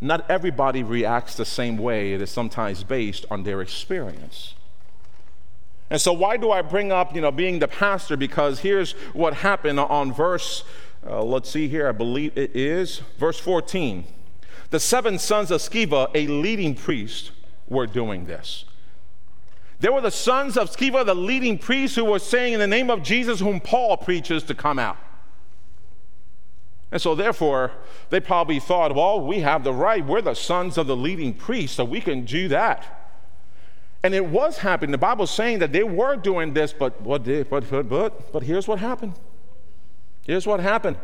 not 0.00 0.30
everybody 0.30 0.82
reacts 0.82 1.34
the 1.36 1.44
same 1.44 1.76
way. 1.76 2.14
It 2.14 2.22
is 2.22 2.30
sometimes 2.30 2.82
based 2.82 3.26
on 3.30 3.42
their 3.42 3.60
experience. 3.60 4.54
And 5.88 6.00
so, 6.00 6.12
why 6.12 6.36
do 6.36 6.50
I 6.50 6.62
bring 6.62 6.90
up, 6.90 7.14
you 7.14 7.20
know, 7.20 7.30
being 7.30 7.60
the 7.60 7.68
pastor? 7.68 8.16
Because 8.16 8.60
here's 8.60 8.92
what 9.12 9.34
happened 9.34 9.78
on 9.78 10.12
verse 10.12 10.64
uh, 11.08 11.22
let's 11.22 11.50
see 11.50 11.68
here, 11.68 11.88
I 11.88 11.92
believe 11.92 12.36
it 12.36 12.54
is 12.54 13.00
verse 13.18 13.38
14. 13.38 14.04
The 14.70 14.80
seven 14.80 15.18
sons 15.18 15.50
of 15.50 15.60
Sceva, 15.60 16.10
a 16.14 16.26
leading 16.26 16.74
priest, 16.74 17.30
were 17.68 17.86
doing 17.86 18.26
this. 18.26 18.64
There 19.78 19.92
were 19.92 20.00
the 20.00 20.10
sons 20.10 20.56
of 20.56 20.70
Sceva, 20.70 21.04
the 21.04 21.14
leading 21.14 21.58
priest, 21.58 21.96
who 21.96 22.04
were 22.04 22.18
saying, 22.18 22.54
In 22.54 22.60
the 22.60 22.66
name 22.66 22.90
of 22.90 23.02
Jesus, 23.02 23.40
whom 23.40 23.60
Paul 23.60 23.96
preaches, 23.96 24.42
to 24.44 24.54
come 24.54 24.78
out. 24.78 24.96
And 26.90 27.02
so, 27.02 27.14
therefore, 27.14 27.72
they 28.10 28.20
probably 28.20 28.58
thought, 28.58 28.94
Well, 28.94 29.20
we 29.20 29.40
have 29.40 29.64
the 29.64 29.72
right. 29.72 30.04
We're 30.04 30.22
the 30.22 30.34
sons 30.34 30.78
of 30.78 30.86
the 30.86 30.96
leading 30.96 31.34
priest, 31.34 31.76
so 31.76 31.84
we 31.84 32.00
can 32.00 32.24
do 32.24 32.48
that. 32.48 33.10
And 34.02 34.14
it 34.14 34.26
was 34.26 34.58
happening. 34.58 34.92
The 34.92 34.98
Bible's 34.98 35.30
saying 35.30 35.58
that 35.58 35.72
they 35.72 35.82
were 35.82 36.16
doing 36.16 36.54
this, 36.54 36.72
but 36.72 37.00
what 37.02 37.24
but, 37.24 37.68
but, 37.70 37.88
but, 37.88 38.32
but 38.32 38.42
here's 38.42 38.66
what 38.66 38.78
happened. 38.78 39.14
Here's 40.26 40.46
what 40.46 40.60
happened. 40.60 40.96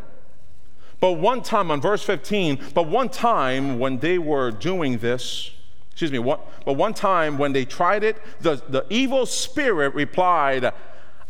But 1.00 1.12
one 1.12 1.43
time, 1.43 1.71
on 1.71 1.81
verse 1.81 2.02
15, 2.05 2.61
but 2.75 2.87
one 2.87 3.09
time 3.09 3.79
when 3.79 3.99
they 3.99 4.19
were 4.19 4.50
doing 4.50 4.99
this, 4.99 5.50
excuse 5.91 6.12
me, 6.12 6.19
one, 6.19 6.38
but 6.64 6.75
one 6.75 6.95
time 6.95 7.38
when 7.38 7.52
they 7.52 7.64
tried 7.64 8.05
it, 8.05 8.17
the, 8.41 8.62
the 8.69 8.85
evil 8.88 9.26
spirit 9.26 9.95
replied, 9.95 10.73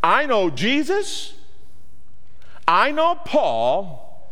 I 0.03 0.27
know 0.27 0.51
Jesus, 0.51 1.35
I 2.67 2.93
know 2.93 3.15
Paul, 3.15 4.31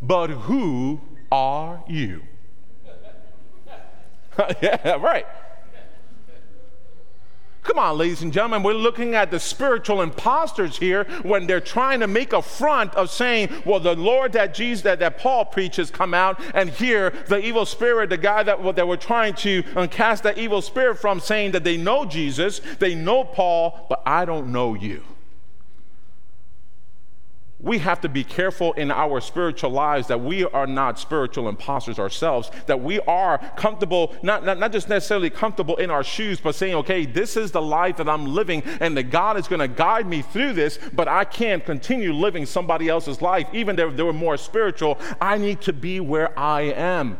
but 0.00 0.30
who 0.30 1.00
are 1.30 1.82
you? 1.86 2.22
yeah, 4.62 4.92
right. 4.92 5.26
Come 7.62 7.78
on, 7.78 7.98
ladies 7.98 8.22
and 8.22 8.32
gentlemen, 8.32 8.62
we're 8.62 8.72
looking 8.72 9.14
at 9.14 9.30
the 9.30 9.38
spiritual 9.38 10.00
imposters 10.00 10.78
here 10.78 11.04
when 11.22 11.46
they're 11.46 11.60
trying 11.60 12.00
to 12.00 12.06
make 12.06 12.32
a 12.32 12.40
front 12.40 12.94
of 12.94 13.10
saying, 13.10 13.50
well, 13.64 13.80
the 13.80 13.94
Lord 13.94 14.32
that 14.32 14.54
Jesus, 14.54 14.82
that, 14.84 15.00
that 15.00 15.18
Paul 15.18 15.44
preaches 15.44 15.90
come 15.90 16.14
out, 16.14 16.40
and 16.54 16.70
here 16.70 17.10
the 17.26 17.38
evil 17.38 17.66
spirit, 17.66 18.10
the 18.10 18.16
guy 18.16 18.42
that, 18.42 18.74
that 18.76 18.88
we're 18.88 18.96
trying 18.96 19.34
to 19.34 19.62
uh, 19.76 19.86
cast 19.86 20.22
that 20.22 20.38
evil 20.38 20.62
spirit 20.62 20.98
from, 20.98 21.20
saying 21.20 21.52
that 21.52 21.64
they 21.64 21.76
know 21.76 22.04
Jesus, 22.04 22.60
they 22.78 22.94
know 22.94 23.24
Paul, 23.24 23.86
but 23.88 24.02
I 24.06 24.24
don't 24.24 24.50
know 24.50 24.74
you 24.74 25.02
we 27.60 27.78
have 27.78 28.00
to 28.00 28.08
be 28.08 28.22
careful 28.22 28.72
in 28.74 28.90
our 28.90 29.20
spiritual 29.20 29.70
lives 29.70 30.06
that 30.08 30.20
we 30.20 30.44
are 30.44 30.66
not 30.66 30.98
spiritual 30.98 31.48
imposters 31.48 31.98
ourselves, 31.98 32.50
that 32.66 32.80
we 32.80 33.00
are 33.00 33.38
comfortable, 33.56 34.14
not, 34.22 34.44
not, 34.44 34.58
not 34.58 34.70
just 34.70 34.88
necessarily 34.88 35.28
comfortable 35.28 35.76
in 35.76 35.90
our 35.90 36.04
shoes, 36.04 36.40
but 36.40 36.54
saying, 36.54 36.74
okay, 36.76 37.04
this 37.04 37.36
is 37.36 37.50
the 37.50 37.62
life 37.62 37.96
that 37.96 38.08
I'm 38.08 38.26
living, 38.26 38.62
and 38.80 38.96
that 38.96 39.04
God 39.04 39.36
is 39.36 39.48
going 39.48 39.60
to 39.60 39.68
guide 39.68 40.06
me 40.06 40.22
through 40.22 40.52
this, 40.52 40.78
but 40.92 41.08
I 41.08 41.24
can't 41.24 41.64
continue 41.64 42.12
living 42.12 42.46
somebody 42.46 42.88
else's 42.88 43.20
life, 43.20 43.48
even 43.52 43.78
if 43.78 43.96
they 43.96 44.02
were 44.02 44.12
more 44.12 44.36
spiritual. 44.36 44.98
I 45.20 45.36
need 45.36 45.60
to 45.62 45.72
be 45.72 45.98
where 45.98 46.38
I 46.38 46.62
am 46.62 47.18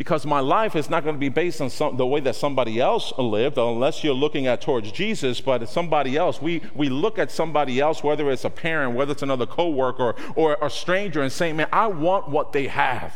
because 0.00 0.24
my 0.24 0.40
life 0.40 0.76
is 0.76 0.88
not 0.88 1.04
going 1.04 1.14
to 1.14 1.18
be 1.20 1.28
based 1.28 1.60
on 1.60 1.68
some, 1.68 1.94
the 1.98 2.06
way 2.06 2.20
that 2.20 2.34
somebody 2.34 2.80
else 2.80 3.12
lived 3.18 3.58
unless 3.58 4.02
you're 4.02 4.14
looking 4.14 4.46
at 4.46 4.62
towards 4.62 4.90
jesus 4.90 5.42
but 5.42 5.68
somebody 5.68 6.16
else. 6.16 6.40
We, 6.40 6.62
we 6.74 6.88
look 6.88 7.18
at 7.18 7.30
somebody 7.30 7.80
else 7.80 8.02
whether 8.02 8.30
it's 8.30 8.46
a 8.46 8.48
parent 8.48 8.96
whether 8.96 9.12
it's 9.12 9.20
another 9.20 9.44
coworker 9.44 10.14
or, 10.34 10.56
or 10.56 10.56
a 10.62 10.70
stranger 10.70 11.20
and 11.20 11.30
saying 11.30 11.56
man 11.56 11.68
i 11.70 11.86
want 11.86 12.30
what 12.30 12.54
they 12.54 12.68
have. 12.68 13.14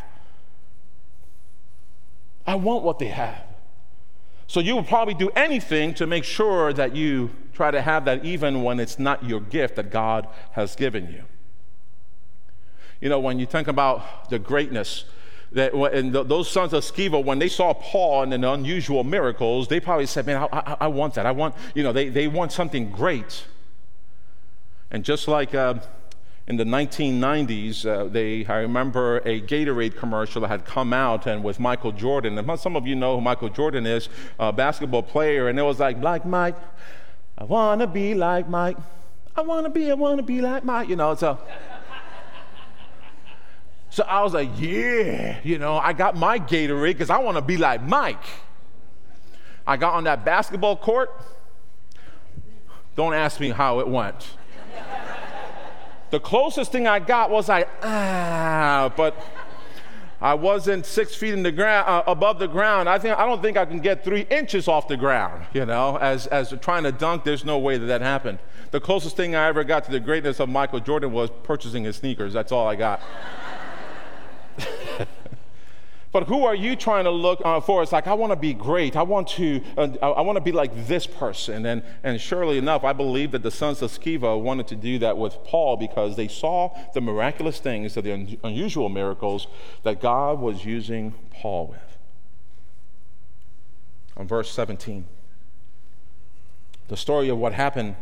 I 2.46 2.56
want 2.56 2.84
what 2.84 2.98
they 2.98 3.08
have. 3.08 3.42
So 4.46 4.60
you 4.60 4.74
will 4.74 4.84
probably 4.84 5.14
do 5.14 5.30
anything 5.30 5.94
to 5.94 6.06
make 6.06 6.24
sure 6.24 6.74
that 6.74 6.94
you 6.94 7.30
try 7.54 7.70
to 7.70 7.80
have 7.80 8.04
that 8.04 8.26
even 8.26 8.62
when 8.62 8.78
it's 8.78 8.98
not 8.98 9.24
your 9.24 9.40
gift 9.40 9.76
that 9.76 9.90
god 9.90 10.28
has 10.52 10.76
given 10.76 11.06
you. 11.10 11.22
You 13.00 13.08
know 13.08 13.20
when 13.20 13.38
you 13.38 13.46
think 13.46 13.68
about 13.68 14.28
the 14.28 14.38
greatness 14.38 15.06
that 15.54 15.72
and 15.72 16.12
those 16.12 16.50
sons 16.50 16.72
of 16.72 16.82
Sceva, 16.84 17.22
when 17.24 17.38
they 17.38 17.48
saw 17.48 17.72
Paul 17.74 18.24
and 18.24 18.32
the 18.32 18.52
unusual 18.52 19.04
miracles, 19.04 19.68
they 19.68 19.80
probably 19.80 20.06
said, 20.06 20.26
"Man, 20.26 20.36
I, 20.36 20.48
I, 20.52 20.76
I 20.82 20.86
want 20.88 21.14
that. 21.14 21.26
I 21.26 21.30
want, 21.30 21.54
you 21.74 21.82
know, 21.82 21.92
they, 21.92 22.08
they 22.08 22.28
want 22.28 22.52
something 22.52 22.90
great." 22.90 23.44
And 24.90 25.04
just 25.04 25.28
like 25.28 25.54
uh, 25.54 25.74
in 26.46 26.56
the 26.56 26.64
1990s, 26.64 27.86
uh, 27.86 28.08
they 28.08 28.44
I 28.46 28.58
remember 28.58 29.18
a 29.18 29.40
Gatorade 29.40 29.96
commercial 29.96 30.42
that 30.42 30.48
had 30.48 30.64
come 30.64 30.92
out, 30.92 31.26
and 31.26 31.42
with 31.42 31.60
Michael 31.60 31.92
Jordan. 31.92 32.36
And 32.36 32.60
some 32.60 32.76
of 32.76 32.86
you 32.86 32.96
know 32.96 33.16
who 33.16 33.20
Michael 33.20 33.48
Jordan 33.48 33.86
is, 33.86 34.08
a 34.38 34.52
basketball 34.52 35.02
player, 35.02 35.48
and 35.48 35.58
it 35.58 35.62
was 35.62 35.78
like, 35.78 36.02
"Like 36.02 36.26
Mike, 36.26 36.56
I 37.38 37.44
want 37.44 37.80
to 37.80 37.86
be 37.86 38.14
like 38.14 38.48
Mike. 38.48 38.76
I 39.36 39.42
want 39.42 39.66
to 39.66 39.70
be, 39.70 39.90
I 39.90 39.94
want 39.94 40.18
to 40.18 40.24
be 40.24 40.40
like 40.40 40.64
Mike." 40.64 40.88
You 40.88 40.96
know, 40.96 41.14
so. 41.14 41.38
So 43.94 44.02
I 44.08 44.24
was 44.24 44.34
like, 44.34 44.50
yeah, 44.58 45.38
you 45.44 45.56
know, 45.56 45.76
I 45.76 45.92
got 45.92 46.16
my 46.16 46.40
Gatorade 46.40 46.94
because 46.94 47.10
I 47.10 47.18
want 47.18 47.36
to 47.36 47.40
be 47.40 47.56
like 47.56 47.80
Mike. 47.80 48.24
I 49.64 49.76
got 49.76 49.94
on 49.94 50.02
that 50.02 50.24
basketball 50.24 50.76
court. 50.76 51.12
Don't 52.96 53.14
ask 53.14 53.38
me 53.38 53.50
how 53.50 53.78
it 53.78 53.86
went. 53.86 54.30
the 56.10 56.18
closest 56.18 56.72
thing 56.72 56.88
I 56.88 56.98
got 56.98 57.30
was 57.30 57.48
like, 57.48 57.68
ah, 57.84 58.92
but 58.96 59.16
I 60.20 60.34
wasn't 60.34 60.86
six 60.86 61.14
feet 61.14 61.32
in 61.32 61.44
the 61.44 61.52
ground, 61.52 61.88
uh, 61.88 62.02
above 62.08 62.40
the 62.40 62.48
ground. 62.48 62.88
I 62.88 62.98
think 62.98 63.16
I 63.16 63.24
don't 63.24 63.42
think 63.42 63.56
I 63.56 63.64
can 63.64 63.78
get 63.78 64.02
three 64.02 64.26
inches 64.28 64.66
off 64.66 64.88
the 64.88 64.96
ground. 64.96 65.46
You 65.52 65.66
know, 65.66 65.98
as 65.98 66.26
as 66.26 66.52
trying 66.60 66.82
to 66.82 66.90
dunk, 66.90 67.22
there's 67.22 67.44
no 67.44 67.60
way 67.60 67.78
that 67.78 67.86
that 67.86 68.00
happened. 68.00 68.40
The 68.72 68.80
closest 68.80 69.16
thing 69.16 69.36
I 69.36 69.46
ever 69.46 69.62
got 69.62 69.84
to 69.84 69.92
the 69.92 70.00
greatness 70.00 70.40
of 70.40 70.48
Michael 70.48 70.80
Jordan 70.80 71.12
was 71.12 71.30
purchasing 71.44 71.84
his 71.84 71.94
sneakers. 71.94 72.32
That's 72.32 72.50
all 72.50 72.66
I 72.66 72.74
got. 72.74 73.00
But 76.14 76.28
who 76.28 76.44
are 76.44 76.54
you 76.54 76.76
trying 76.76 77.02
to 77.02 77.10
look 77.10 77.42
uh, 77.44 77.60
for? 77.60 77.82
It's 77.82 77.90
like, 77.90 78.06
I 78.06 78.14
want 78.14 78.30
to 78.30 78.36
be 78.36 78.54
great. 78.54 78.94
I 78.94 79.02
want 79.02 79.26
to, 79.30 79.60
uh, 79.76 79.88
I 80.00 80.20
want 80.20 80.36
to 80.36 80.40
be 80.40 80.52
like 80.52 80.86
this 80.86 81.08
person. 81.08 81.66
And, 81.66 81.82
and 82.04 82.20
surely 82.20 82.56
enough, 82.56 82.84
I 82.84 82.92
believe 82.92 83.32
that 83.32 83.42
the 83.42 83.50
sons 83.50 83.82
of 83.82 83.90
Sceva 83.90 84.40
wanted 84.40 84.68
to 84.68 84.76
do 84.76 85.00
that 85.00 85.18
with 85.18 85.36
Paul 85.42 85.76
because 85.76 86.14
they 86.14 86.28
saw 86.28 86.72
the 86.94 87.00
miraculous 87.00 87.58
things, 87.58 87.94
the 87.94 88.12
un- 88.12 88.38
unusual 88.44 88.88
miracles 88.88 89.48
that 89.82 90.00
God 90.00 90.38
was 90.38 90.64
using 90.64 91.14
Paul 91.32 91.66
with. 91.66 91.98
On 94.16 94.28
verse 94.28 94.52
17, 94.52 95.06
the 96.86 96.96
story 96.96 97.28
of 97.28 97.38
what 97.38 97.54
happened 97.54 97.96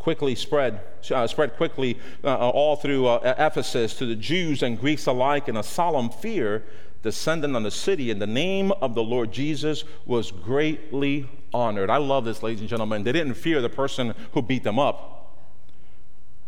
quickly 0.00 0.34
spread, 0.34 0.80
uh, 1.12 1.28
spread 1.28 1.56
quickly 1.56 2.00
uh, 2.24 2.50
all 2.50 2.74
through 2.74 3.06
uh, 3.06 3.34
Ephesus 3.38 3.94
to 3.94 4.06
the 4.06 4.16
Jews 4.16 4.64
and 4.64 4.76
Greeks 4.76 5.06
alike, 5.06 5.46
and 5.46 5.56
a 5.56 5.62
solemn 5.62 6.10
fear 6.10 6.64
descended 7.02 7.54
on 7.54 7.62
the 7.62 7.70
city, 7.70 8.10
and 8.10 8.20
the 8.20 8.26
name 8.26 8.72
of 8.80 8.94
the 8.94 9.02
Lord 9.02 9.32
Jesus 9.32 9.84
was 10.06 10.30
greatly 10.30 11.28
honored. 11.52 11.90
I 11.90 11.98
love 11.98 12.24
this, 12.24 12.42
ladies 12.42 12.60
and 12.60 12.68
gentlemen. 12.68 13.02
They 13.02 13.12
didn't 13.12 13.34
fear 13.34 13.60
the 13.60 13.68
person 13.68 14.14
who 14.32 14.42
beat 14.42 14.64
them 14.64 14.78
up. 14.78 15.08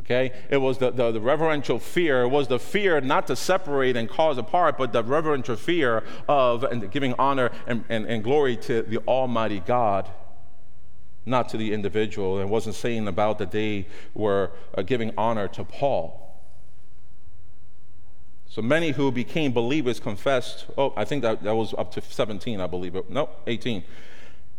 Okay? 0.03 0.33
It 0.51 0.59
was 0.59 0.79
the, 0.79 0.91
the, 0.91 1.13
the, 1.13 1.21
reverential 1.21 1.79
fear. 1.79 2.23
It 2.23 2.29
was 2.29 2.49
the 2.49 2.59
fear 2.59 3.01
not 3.01 3.27
to 3.29 3.37
separate 3.37 3.97
and 3.97 4.09
cause 4.09 4.37
apart, 4.37 4.77
but 4.77 4.93
the 4.93 5.03
reverential 5.03 5.57
fear 5.57 6.05
of 6.29 6.63
and 6.63 6.91
giving 6.91 7.15
honor 7.15 7.51
and, 7.67 7.85
and, 7.89 8.07
and 8.07 8.23
glory 8.23 8.57
to 8.59 8.83
the 8.83 8.99
Almighty 9.09 9.61
God 9.61 10.11
not 11.27 11.49
to 11.49 11.57
the 11.57 11.73
individual, 11.73 12.39
and 12.39 12.51
wasn't 12.51 12.75
saying 12.75 13.09
about 13.09 13.39
that 13.39 13.51
they 13.51 13.87
were 14.13 14.51
uh, 14.77 14.83
giving 14.83 15.13
honor 15.17 15.49
to 15.49 15.65
Paul. 15.65 16.24
So 18.55 18.63
many 18.63 18.93
who 18.93 19.11
became 19.11 19.51
believers 19.51 19.99
confessed, 19.99 20.67
oh, 20.79 20.93
I 20.97 21.05
think 21.05 21.23
that, 21.23 21.43
that 21.43 21.57
was 21.57 21.75
up 21.77 21.91
to 21.95 22.01
17, 22.01 22.61
I 22.61 22.69
believe. 22.69 22.97
No, 23.11 23.29
18. 23.49 23.83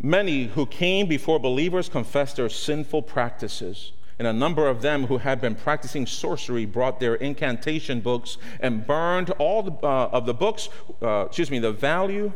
Many 0.02 0.48
who 0.48 0.66
came 0.66 1.08
before 1.08 1.40
believers 1.40 1.88
confessed 1.88 2.36
their 2.36 2.50
sinful 2.50 3.04
practices. 3.04 3.94
And 4.20 4.28
a 4.28 4.34
number 4.34 4.68
of 4.68 4.82
them 4.82 5.08
who 5.08 5.20
had 5.20 5.40
been 5.40 5.56
practicing 5.56 6.06
sorcery 6.06 6.66
brought 6.66 7.00
their 7.00 7.16
incantation 7.16 8.02
books 8.02 8.38
and 8.60 8.86
burned 8.86 9.30
all 9.40 9.64
the, 9.64 9.72
uh, 9.82 10.10
of 10.12 10.26
the 10.26 10.34
books, 10.34 10.68
uh, 11.02 11.28
excuse 11.28 11.50
me, 11.50 11.60
the 11.60 11.72
value, 11.72 12.34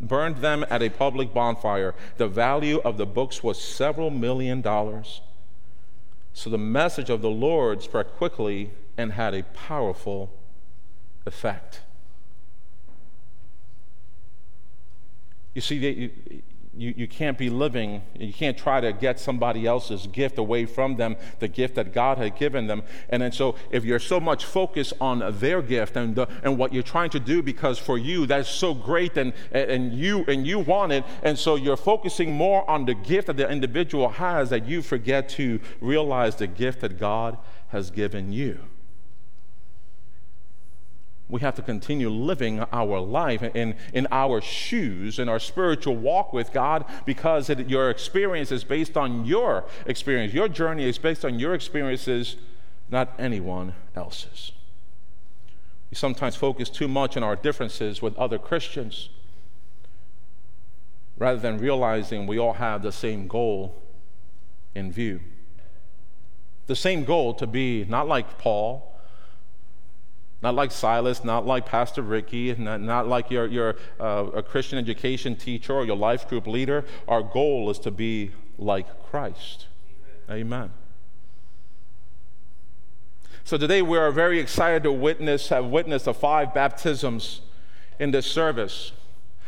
burned 0.00 0.38
them 0.38 0.64
at 0.70 0.82
a 0.82 0.88
public 0.88 1.34
bonfire. 1.34 1.94
The 2.16 2.28
value 2.28 2.80
of 2.82 2.96
the 2.96 3.04
books 3.04 3.42
was 3.42 3.62
several 3.62 4.08
million 4.08 4.62
dollars. 4.62 5.20
So 6.32 6.48
the 6.48 6.56
message 6.56 7.10
of 7.10 7.20
the 7.20 7.28
Lord 7.28 7.82
spread 7.82 8.06
quickly 8.16 8.70
and 8.96 9.12
had 9.12 9.34
a 9.34 9.42
powerful 9.42 10.32
effect. 11.28 11.82
You 15.54 15.60
see, 15.60 16.10
you, 16.78 16.94
you 16.96 17.08
can't 17.08 17.36
be 17.36 17.50
living, 17.50 18.02
you 18.16 18.32
can't 18.32 18.56
try 18.56 18.80
to 18.80 18.92
get 18.92 19.18
somebody 19.18 19.66
else's 19.66 20.06
gift 20.06 20.38
away 20.38 20.64
from 20.64 20.96
them, 20.96 21.16
the 21.40 21.48
gift 21.48 21.74
that 21.74 21.92
God 21.92 22.18
had 22.18 22.36
given 22.36 22.68
them. 22.68 22.84
And 23.08 23.20
then 23.20 23.32
so 23.32 23.56
if 23.70 23.84
you're 23.84 23.98
so 23.98 24.20
much 24.20 24.44
focused 24.44 24.92
on 25.00 25.38
their 25.40 25.60
gift 25.60 25.96
and, 25.96 26.14
the, 26.14 26.28
and 26.44 26.56
what 26.56 26.72
you're 26.72 26.84
trying 26.84 27.10
to 27.10 27.20
do 27.20 27.42
because 27.42 27.78
for 27.78 27.98
you 27.98 28.26
that's 28.26 28.48
so 28.48 28.74
great 28.74 29.16
and, 29.16 29.32
and, 29.50 29.92
you, 29.92 30.24
and 30.28 30.46
you 30.46 30.60
want 30.60 30.92
it, 30.92 31.04
and 31.22 31.36
so 31.36 31.56
you're 31.56 31.76
focusing 31.76 32.32
more 32.32 32.68
on 32.70 32.84
the 32.84 32.94
gift 32.94 33.26
that 33.26 33.36
the 33.36 33.50
individual 33.50 34.08
has 34.08 34.50
that 34.50 34.66
you 34.66 34.80
forget 34.82 35.28
to 35.30 35.60
realize 35.80 36.36
the 36.36 36.46
gift 36.46 36.80
that 36.80 36.98
God 36.98 37.36
has 37.68 37.90
given 37.90 38.32
you 38.32 38.60
we 41.28 41.40
have 41.40 41.54
to 41.56 41.62
continue 41.62 42.08
living 42.08 42.60
our 42.72 42.98
life 42.98 43.42
in, 43.42 43.74
in 43.92 44.06
our 44.10 44.40
shoes, 44.40 45.18
in 45.18 45.28
our 45.28 45.38
spiritual 45.38 45.94
walk 45.94 46.32
with 46.32 46.52
God, 46.52 46.86
because 47.04 47.50
it, 47.50 47.68
your 47.68 47.90
experience 47.90 48.50
is 48.50 48.64
based 48.64 48.96
on 48.96 49.26
your 49.26 49.66
experience. 49.84 50.32
Your 50.32 50.48
journey 50.48 50.88
is 50.88 50.96
based 50.96 51.24
on 51.24 51.38
your 51.38 51.52
experiences, 51.52 52.36
not 52.88 53.12
anyone 53.18 53.74
else's. 53.94 54.52
We 55.90 55.96
sometimes 55.96 56.34
focus 56.34 56.70
too 56.70 56.88
much 56.88 57.16
on 57.16 57.22
our 57.22 57.36
differences 57.36 58.00
with 58.00 58.16
other 58.16 58.38
Christians 58.38 59.10
rather 61.18 61.40
than 61.40 61.58
realizing 61.58 62.26
we 62.26 62.38
all 62.38 62.54
have 62.54 62.82
the 62.82 62.92
same 62.92 63.26
goal 63.26 63.74
in 64.74 64.92
view. 64.92 65.20
The 66.68 66.76
same 66.76 67.04
goal 67.04 67.34
to 67.34 67.46
be 67.46 67.84
not 67.84 68.06
like 68.08 68.38
Paul 68.38 68.97
not 70.40 70.54
like 70.54 70.70
Silas, 70.70 71.24
not 71.24 71.46
like 71.46 71.66
Pastor 71.66 72.02
Ricky, 72.02 72.54
not, 72.54 72.80
not 72.80 73.08
like 73.08 73.30
your, 73.30 73.46
your 73.46 73.76
uh, 73.98 74.26
a 74.34 74.42
Christian 74.42 74.78
education 74.78 75.34
teacher 75.34 75.74
or 75.74 75.84
your 75.84 75.96
life 75.96 76.28
group 76.28 76.46
leader. 76.46 76.84
Our 77.08 77.22
goal 77.22 77.70
is 77.70 77.78
to 77.80 77.90
be 77.90 78.30
like 78.56 78.86
Christ. 79.10 79.66
Amen. 80.30 80.40
Amen. 80.40 80.70
So 83.42 83.56
today 83.56 83.82
we 83.82 83.96
are 83.96 84.12
very 84.12 84.38
excited 84.38 84.82
to 84.82 84.92
witness, 84.92 85.48
have 85.48 85.66
witnessed 85.66 86.04
the 86.04 86.14
five 86.14 86.52
baptisms 86.52 87.40
in 87.98 88.10
this 88.10 88.26
service. 88.26 88.92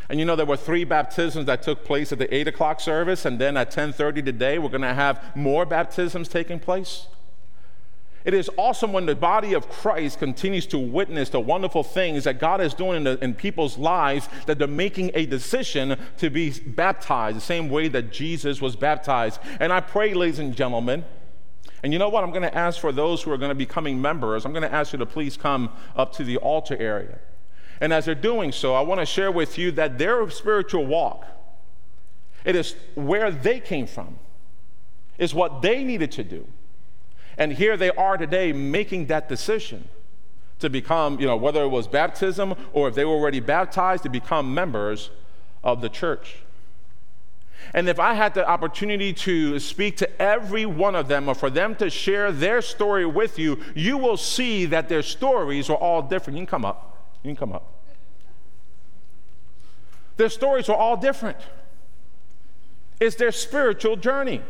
And 0.09 0.19
you 0.19 0.25
know 0.25 0.35
there 0.35 0.45
were 0.45 0.57
three 0.57 0.83
baptisms 0.83 1.45
that 1.45 1.61
took 1.61 1.85
place 1.85 2.11
at 2.11 2.17
the 2.17 2.33
8 2.35 2.49
o'clock 2.49 2.81
service, 2.81 3.23
and 3.25 3.39
then 3.39 3.55
at 3.55 3.71
10:30 3.71 4.25
today 4.25 4.59
we're 4.59 4.69
going 4.69 4.81
to 4.81 4.93
have 4.93 5.23
more 5.35 5.65
baptisms 5.65 6.27
taking 6.27 6.59
place. 6.59 7.07
It 8.23 8.33
is 8.35 8.49
awesome 8.55 8.93
when 8.93 9.07
the 9.07 9.15
body 9.15 9.53
of 9.53 9.67
Christ 9.67 10.19
continues 10.19 10.67
to 10.67 10.77
witness 10.77 11.29
the 11.29 11.39
wonderful 11.39 11.83
things 11.83 12.25
that 12.25 12.39
God 12.39 12.61
is 12.61 12.73
doing 12.73 12.97
in, 12.97 13.03
the, 13.03 13.23
in, 13.23 13.33
people's 13.33 13.77
lives, 13.77 14.29
that 14.45 14.59
they're 14.59 14.67
making 14.67 15.11
a 15.15 15.25
decision 15.25 15.97
to 16.17 16.29
be 16.29 16.51
baptized, 16.51 17.37
the 17.37 17.41
same 17.41 17.69
way 17.69 17.87
that 17.87 18.11
Jesus 18.11 18.61
was 18.61 18.75
baptized. 18.75 19.39
And 19.59 19.73
I 19.73 19.79
pray, 19.79 20.13
ladies 20.13 20.37
and 20.37 20.55
gentlemen, 20.55 21.03
and 21.83 21.91
you 21.93 21.97
know 21.97 22.09
what? 22.09 22.23
I'm 22.23 22.29
going 22.29 22.43
to 22.43 22.55
ask 22.55 22.79
for 22.79 22.91
those 22.91 23.23
who 23.23 23.31
are 23.31 23.37
going 23.37 23.49
to 23.49 23.55
be 23.55 23.65
coming 23.65 23.99
members, 23.99 24.45
I'm 24.45 24.53
going 24.53 24.69
to 24.69 24.73
ask 24.73 24.93
you 24.93 24.99
to 24.99 25.05
please 25.05 25.35
come 25.35 25.71
up 25.95 26.13
to 26.13 26.23
the 26.23 26.37
altar 26.37 26.77
area. 26.77 27.19
And 27.79 27.91
as 27.91 28.05
they're 28.05 28.13
doing 28.13 28.51
so, 28.51 28.75
I 28.75 28.81
want 28.81 28.99
to 28.99 29.05
share 29.05 29.31
with 29.31 29.57
you 29.57 29.71
that 29.71 29.97
their 29.97 30.29
spiritual 30.29 30.85
walk, 30.85 31.25
it 32.45 32.55
is 32.55 32.75
where 32.93 33.31
they 33.31 33.59
came 33.59 33.87
from, 33.87 34.19
is 35.17 35.33
what 35.33 35.63
they 35.63 35.83
needed 35.83 36.11
to 36.13 36.23
do. 36.23 36.47
And 37.37 37.53
here 37.53 37.77
they 37.77 37.91
are 37.91 38.17
today 38.17 38.53
making 38.53 39.07
that 39.07 39.29
decision 39.29 39.87
to 40.59 40.69
become, 40.69 41.19
you 41.19 41.25
know, 41.25 41.35
whether 41.35 41.63
it 41.63 41.69
was 41.69 41.87
baptism 41.87 42.53
or 42.73 42.87
if 42.87 42.95
they 42.95 43.05
were 43.05 43.13
already 43.13 43.39
baptized, 43.39 44.03
to 44.03 44.09
become 44.09 44.53
members 44.53 45.09
of 45.63 45.81
the 45.81 45.89
church. 45.89 46.37
And 47.73 47.87
if 47.87 47.99
I 47.99 48.13
had 48.15 48.33
the 48.33 48.47
opportunity 48.47 49.13
to 49.13 49.59
speak 49.59 49.97
to 49.97 50.21
every 50.21 50.65
one 50.65 50.95
of 50.95 51.07
them 51.07 51.29
or 51.29 51.35
for 51.35 51.49
them 51.49 51.75
to 51.75 51.89
share 51.89 52.31
their 52.31 52.61
story 52.61 53.05
with 53.05 53.39
you, 53.39 53.59
you 53.75 53.97
will 53.97 54.17
see 54.17 54.65
that 54.65 54.89
their 54.89 55.03
stories 55.03 55.69
are 55.69 55.77
all 55.77 56.01
different. 56.01 56.37
You 56.37 56.45
can 56.45 56.49
come 56.49 56.65
up. 56.65 56.97
You 57.23 57.29
can 57.29 57.37
come 57.37 57.53
up. 57.53 57.71
Their 60.17 60.29
stories 60.29 60.69
are 60.69 60.75
all 60.75 60.97
different. 60.97 61.37
It's 62.99 63.15
their 63.15 63.31
spiritual 63.31 63.95
journey. 63.95 64.41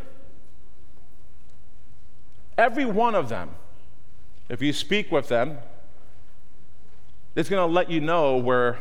Every 2.58 2.86
one 2.86 3.16
of 3.16 3.30
them, 3.30 3.52
if 4.50 4.62
you 4.62 4.74
speak 4.74 5.12
with 5.12 5.28
them, 5.28 5.58
it's 7.36 7.50
going 7.50 7.68
to 7.68 7.74
let 7.74 7.90
you 7.90 8.02
know 8.02 8.38
where 8.38 8.80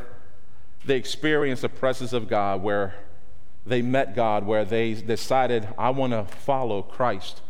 they 0.84 0.96
experienced 0.96 1.62
the 1.62 1.68
presence 1.68 2.12
of 2.12 2.28
God, 2.28 2.62
where 2.62 2.94
they 3.64 3.82
met 3.82 4.16
God, 4.16 4.46
where 4.46 4.64
they 4.64 4.94
decided, 4.94 5.68
I 5.78 5.90
want 5.90 6.12
to 6.12 6.24
follow 6.24 6.82
Christ. 6.82 7.42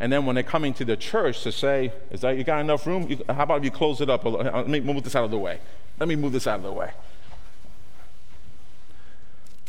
And 0.00 0.12
then 0.12 0.26
when 0.26 0.34
they're 0.34 0.42
coming 0.42 0.74
to 0.74 0.84
the 0.84 0.96
church 0.96 1.42
to 1.42 1.52
say, 1.52 1.92
Is 2.10 2.22
that 2.22 2.36
you 2.36 2.44
got 2.44 2.60
enough 2.60 2.86
room? 2.86 3.08
You, 3.08 3.22
how 3.28 3.44
about 3.44 3.58
if 3.58 3.64
you 3.64 3.70
close 3.70 4.00
it 4.00 4.10
up? 4.10 4.26
Uh, 4.26 4.34
uh, 4.34 4.64
let 4.66 4.68
me 4.68 4.80
move 4.80 5.04
this 5.04 5.14
out 5.14 5.24
of 5.24 5.30
the 5.30 5.38
way. 5.38 5.60
Let 6.00 6.08
me 6.08 6.16
move 6.16 6.32
this 6.32 6.46
out 6.46 6.56
of 6.56 6.64
the 6.64 6.72
way. 6.72 6.90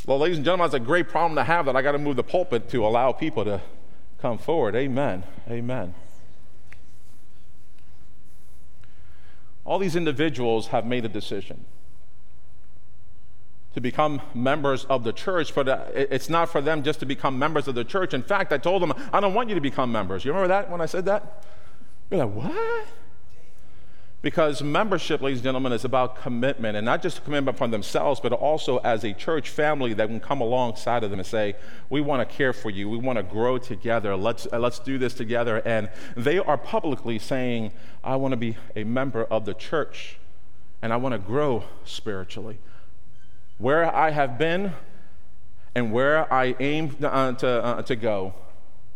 Well, 0.08 0.20
ladies 0.20 0.38
and 0.38 0.46
gentlemen, 0.46 0.66
it's 0.66 0.76
a 0.76 0.80
great 0.80 1.10
problem 1.10 1.36
to 1.36 1.44
have 1.44 1.66
that 1.66 1.76
I 1.76 1.82
got 1.82 1.92
to 1.92 1.98
move 2.00 2.16
the 2.16 2.24
pulpit 2.24 2.70
to 2.70 2.86
allow 2.86 3.12
people 3.12 3.44
to 3.46 3.62
come 4.22 4.38
forward. 4.38 4.76
Amen. 4.76 5.24
Amen. 5.50 5.94
All 9.66 9.80
these 9.80 9.96
individuals 9.96 10.68
have 10.68 10.86
made 10.86 11.06
a 11.06 11.10
decision 11.10 11.66
to 13.74 13.82
become 13.82 14.22
members 14.34 14.86
of 14.86 15.04
the 15.04 15.12
church, 15.12 15.54
but 15.54 15.68
uh, 15.68 15.86
it's 15.94 16.30
not 16.30 16.50
for 16.50 16.62
them 16.62 16.82
just 16.82 17.00
to 17.02 17.06
become 17.06 17.38
members 17.38 17.68
of 17.68 17.76
the 17.76 17.84
church. 17.84 18.14
In 18.14 18.24
fact, 18.24 18.54
I 18.54 18.58
told 18.58 18.82
them, 18.82 18.94
I 19.12 19.20
don't 19.20 19.34
want 19.34 19.50
you 19.50 19.56
to 19.56 19.62
become 19.62 19.92
members. 19.92 20.24
You 20.24 20.32
remember 20.32 20.48
that 20.48 20.70
when 20.72 20.80
I 20.80 20.86
said 20.86 21.06
that? 21.06 21.44
You're 22.10 22.26
like, 22.26 22.36
what? 22.36 22.88
Because 24.22 24.64
membership, 24.64 25.22
ladies 25.22 25.40
and 25.40 25.44
gentlemen, 25.44 25.72
is 25.72 25.86
about 25.86 26.20
commitment, 26.20 26.76
and 26.76 26.84
not 26.84 27.04
just 27.04 27.24
commitment 27.24 27.58
from 27.58 27.70
themselves, 27.70 28.20
but 28.20 28.34
also 28.34 28.78
as 28.78 29.04
a 29.04 29.14
church 29.14 29.50
family 29.50 29.94
that 29.94 30.08
can 30.08 30.20
come 30.20 30.42
alongside 30.42 31.04
of 31.04 31.12
them 31.12 31.20
and 31.20 31.28
say, 31.28 31.56
We 31.90 32.02
want 32.02 32.28
to 32.28 32.36
care 32.36 32.52
for 32.52 32.72
you. 32.72 32.90
We 32.90 32.98
want 32.98 33.18
to 33.18 33.24
grow 33.24 33.60
together. 33.60 34.16
Let's, 34.16 34.48
uh, 34.52 34.58
let's 34.58 34.80
do 34.80 34.98
this 34.98 35.14
together. 35.14 35.62
And 35.64 35.90
they 36.18 36.40
are 36.40 36.58
publicly 36.58 37.20
saying, 37.20 37.72
I 38.04 38.16
want 38.16 38.32
to 38.32 38.38
be 38.38 38.58
a 38.76 38.84
member 38.84 39.26
of 39.26 39.46
the 39.46 39.54
church, 39.54 40.18
and 40.82 40.92
I 40.92 40.98
want 40.98 41.14
to 41.14 41.20
grow 41.20 41.64
spiritually. 41.84 42.58
Where 43.60 43.96
I 43.96 44.10
have 44.10 44.40
been 44.40 44.74
and 45.76 45.92
where 45.92 46.32
I 46.34 46.56
aim 46.60 46.96
uh, 47.04 47.34
to, 47.34 47.48
uh, 47.48 47.82
to 47.84 47.96
go, 47.96 48.34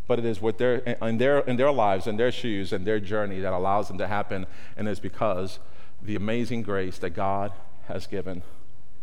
but 0.10 0.18
it 0.18 0.26
is 0.26 0.42
with 0.42 0.58
their, 0.58 0.78
in, 0.78 1.20
their, 1.20 1.42
in 1.42 1.56
their 1.56 1.72
lives, 1.72 2.08
in 2.08 2.18
their 2.18 2.32
shoes, 2.32 2.74
and 2.74 2.84
their 2.84 3.00
journey 3.00 3.40
that 3.42 3.54
allows 3.54 3.88
them 3.88 4.00
to 4.00 4.08
happen, 4.08 4.48
and 4.76 4.88
it's 4.88 5.00
because 5.00 5.60
the 6.02 6.16
amazing 6.16 6.64
grace 6.64 6.98
that 6.98 7.12
God 7.12 7.54
has 7.88 8.08
given 8.08 8.42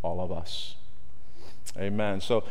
all 0.03 0.21
of 0.21 0.33
us. 0.33 0.75
Amen. 1.79 2.21
So 2.21 2.43